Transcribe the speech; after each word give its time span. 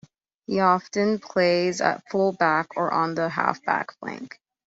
He 0.47 0.59
often 0.59 1.19
plays 1.19 1.79
at 1.79 2.09
full 2.09 2.31
back 2.31 2.75
or 2.75 2.91
on 2.91 3.13
the 3.13 3.29
half 3.29 3.63
back 3.63 3.91
flank. 3.99 4.39